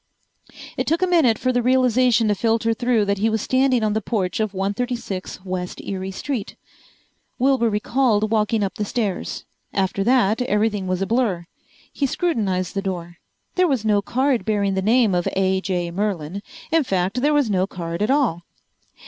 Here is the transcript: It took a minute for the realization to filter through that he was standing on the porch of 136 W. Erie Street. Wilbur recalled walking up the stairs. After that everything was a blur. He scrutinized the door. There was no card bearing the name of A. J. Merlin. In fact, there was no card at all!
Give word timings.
It 0.77 0.87
took 0.87 1.03
a 1.03 1.05
minute 1.05 1.37
for 1.37 1.53
the 1.53 1.61
realization 1.61 2.27
to 2.29 2.33
filter 2.33 2.73
through 2.73 3.05
that 3.05 3.19
he 3.19 3.29
was 3.29 3.39
standing 3.43 3.83
on 3.83 3.93
the 3.93 4.01
porch 4.01 4.39
of 4.39 4.51
136 4.51 5.37
W. 5.37 5.67
Erie 5.77 6.09
Street. 6.09 6.55
Wilbur 7.37 7.69
recalled 7.69 8.31
walking 8.31 8.63
up 8.63 8.73
the 8.77 8.83
stairs. 8.83 9.45
After 9.71 10.03
that 10.03 10.41
everything 10.41 10.87
was 10.87 11.03
a 11.03 11.05
blur. 11.05 11.45
He 11.93 12.07
scrutinized 12.07 12.73
the 12.73 12.81
door. 12.81 13.17
There 13.53 13.67
was 13.67 13.85
no 13.85 14.01
card 14.01 14.43
bearing 14.43 14.73
the 14.73 14.81
name 14.81 15.13
of 15.13 15.27
A. 15.35 15.61
J. 15.61 15.91
Merlin. 15.91 16.41
In 16.71 16.83
fact, 16.83 17.21
there 17.21 17.35
was 17.35 17.51
no 17.51 17.67
card 17.67 18.01
at 18.01 18.09
all! 18.09 18.41